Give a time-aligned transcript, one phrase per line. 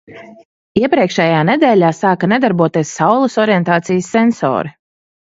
[0.79, 4.73] Iepriekšējā nedēļā sāka nedarboties Saules orientācijas sensori.